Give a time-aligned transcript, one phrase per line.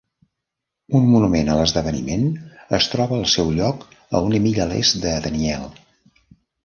[0.99, 2.25] Un monument a l'esdeveniment
[2.77, 5.69] es troba al seu lloc a una milla a l'est de Daniel.